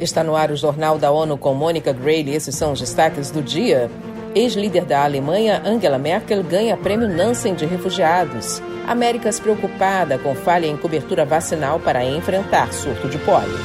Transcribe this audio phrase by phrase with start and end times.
[0.00, 2.34] Está no ar o Jornal da ONU com Mônica Grayle.
[2.34, 3.90] Esses são os destaques do dia.
[4.34, 8.62] Ex-líder da Alemanha, Angela Merkel, ganha prêmio Nansen de refugiados.
[8.86, 13.58] Américas preocupada com falha em cobertura vacinal para enfrentar surto de pólio.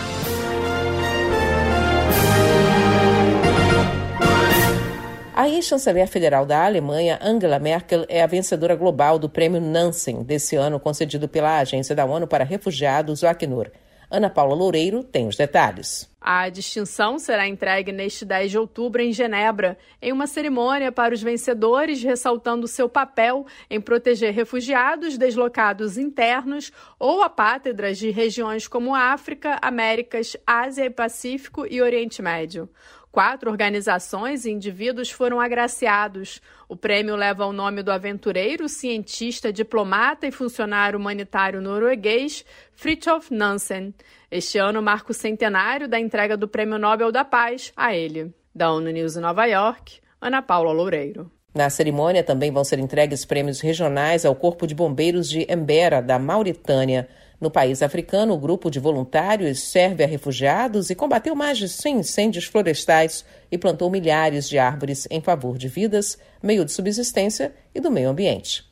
[5.33, 10.57] A ex-chanceler federal da Alemanha, Angela Merkel, é a vencedora global do prêmio Nansen desse
[10.57, 13.71] ano concedido pela Agência da ONU para Refugiados, o Acnur.
[14.09, 16.09] Ana Paula Loureiro tem os detalhes.
[16.27, 21.21] A distinção será entregue neste 10 de outubro em Genebra, em uma cerimônia para os
[21.21, 29.59] vencedores, ressaltando seu papel em proteger refugiados, deslocados internos ou apátridas de regiões como África,
[29.61, 32.67] Américas, Ásia e Pacífico e Oriente Médio.
[33.15, 36.41] Quatro organizações e indivíduos foram agraciados.
[36.67, 43.93] O prêmio leva o nome do aventureiro, cientista, diplomata e funcionário humanitário norueguês Fridtjof Nansen.
[44.29, 48.33] Este ano marca o centenário da entrega do Prêmio Nobel da Paz a ele.
[48.53, 51.29] Da ONU News em Nova York, Ana Paula Loureiro.
[51.53, 56.17] Na cerimônia também vão ser entregues prêmios regionais ao Corpo de Bombeiros de Embera, da
[56.17, 57.07] Mauritânia.
[57.39, 61.99] No país africano, o grupo de voluntários serve a refugiados e combateu mais de 100
[61.99, 67.79] incêndios florestais e plantou milhares de árvores em favor de vidas, meio de subsistência e
[67.81, 68.63] do meio ambiente.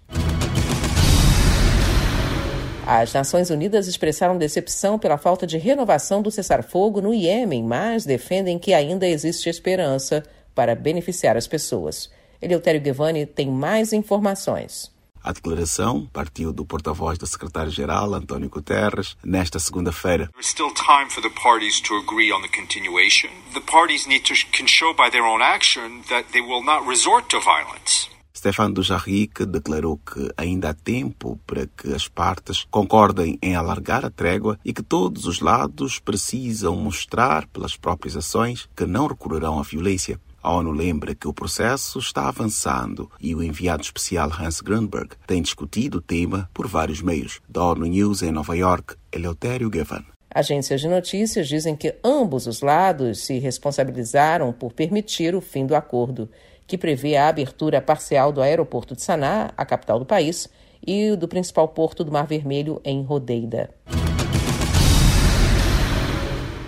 [2.86, 8.60] As Nações Unidas expressaram decepção pela falta de renovação do cessar-fogo no Iêmen, mas defendem
[8.60, 10.22] que ainda existe esperança
[10.54, 12.12] para beneficiar as pessoas.
[12.42, 14.92] Eleutério Guevani tem mais informações.
[15.24, 20.28] A declaração partiu do porta-voz do secretário-geral, António Guterres, nesta segunda-feira.
[20.28, 23.30] There is still time for the parties to agree on the continuation.
[23.54, 27.30] The parties need to can show by their own action that they will not resort
[27.30, 28.13] to violence.
[28.44, 34.10] Stefan Dujarric declarou que ainda há tempo para que as partes concordem em alargar a
[34.10, 39.64] trégua e que todos os lados precisam mostrar pelas próprias ações que não recorrerão à
[39.64, 40.20] violência.
[40.42, 45.42] A ONU lembra que o processo está avançando e o enviado especial Hans Grunberg tem
[45.42, 47.40] discutido o tema por vários meios.
[47.48, 50.04] Da ONU News em Nova York, Eleutério Gavan.
[50.36, 55.76] Agências de notícias dizem que ambos os lados se responsabilizaram por permitir o fim do
[55.76, 56.28] acordo,
[56.68, 60.50] que prevê a abertura parcial do aeroporto de Sanaa, a capital do país,
[60.86, 63.70] e do principal porto do Mar Vermelho, em Rodeida.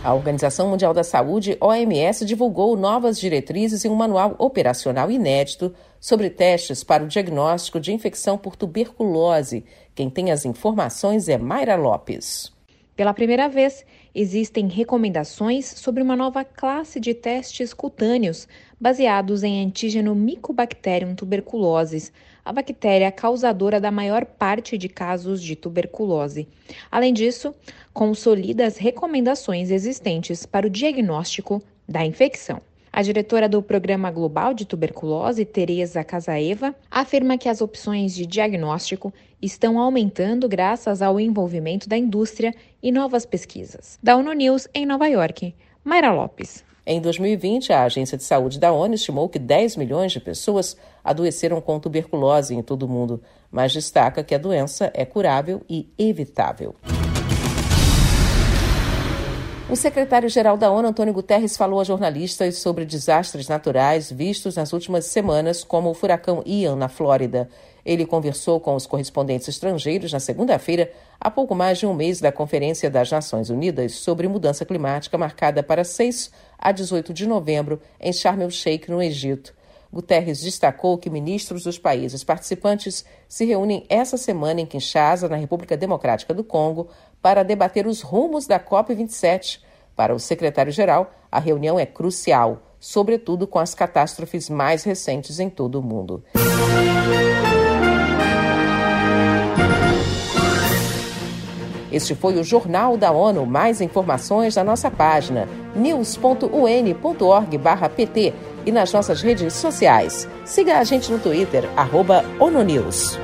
[0.05, 6.29] A Organização Mundial da Saúde, OMS, divulgou novas diretrizes em um manual operacional inédito sobre
[6.29, 9.65] testes para o diagnóstico de infecção por tuberculose.
[9.95, 12.54] Quem tem as informações é Mayra Lopes.
[12.95, 18.47] Pela primeira vez, existem recomendações sobre uma nova classe de testes cutâneos
[18.79, 22.13] baseados em antígeno Mycobacterium tuberculosis,
[22.43, 26.47] a bactéria causadora da maior parte de casos de tuberculose.
[26.89, 27.53] Além disso,
[27.93, 32.61] consolida as recomendações existentes para o diagnóstico da infecção.
[32.95, 39.13] A diretora do Programa Global de Tuberculose, Teresa Casaeva, afirma que as opções de diagnóstico
[39.41, 43.99] estão aumentando graças ao envolvimento da indústria e novas pesquisas.
[44.01, 46.63] Da ONU News em Nova York, Mayra Lopes.
[46.85, 51.59] Em 2020, a Agência de Saúde da ONU estimou que 10 milhões de pessoas adoeceram
[51.59, 56.73] com tuberculose em todo o mundo, mas destaca que a doença é curável e evitável.
[59.75, 65.03] O secretário-geral da ONU, Antônio Guterres, falou a jornalistas sobre desastres naturais vistos nas últimas
[65.03, 67.49] semanas, como o furacão Ian na Flórida.
[67.85, 72.31] Ele conversou com os correspondentes estrangeiros na segunda-feira, há pouco mais de um mês da
[72.31, 78.13] Conferência das Nações Unidas sobre Mudança Climática, marcada para 6 a 18 de novembro, em
[78.13, 79.53] Sharm el-Sheikh, no Egito.
[79.91, 85.75] Guterres destacou que ministros dos países participantes se reúnem essa semana em Kinshasa, na República
[85.75, 86.87] Democrática do Congo,
[87.21, 89.64] para debater os rumos da COP27.
[89.95, 95.79] Para o secretário-geral, a reunião é crucial, sobretudo com as catástrofes mais recentes em todo
[95.79, 96.23] o mundo.
[101.95, 103.45] Este foi o Jornal da ONU.
[103.45, 108.33] Mais informações na nossa página news.un.org/pt
[108.65, 110.27] e nas nossas redes sociais.
[110.43, 111.63] Siga a gente no Twitter,
[112.37, 113.17] ONUNews.